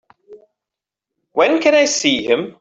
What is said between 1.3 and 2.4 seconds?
When can I see